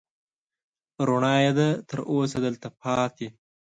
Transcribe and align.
رڼايي 1.07 1.43
يې 1.45 1.51
ده، 1.57 1.67
تر 1.89 1.99
اوسه 2.09 2.37
دلته 2.45 2.67
پاتې 2.81 3.27